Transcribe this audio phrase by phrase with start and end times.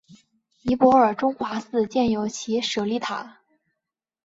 [0.63, 3.37] 尼泊尔中华寺建有其舍利塔。